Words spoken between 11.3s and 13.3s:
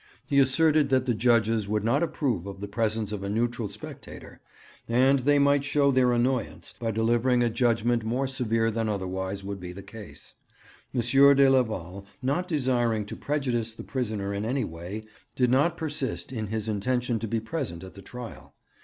Leval, not desiring to